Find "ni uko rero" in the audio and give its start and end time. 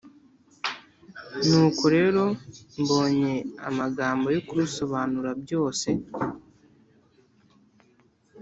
1.47-2.23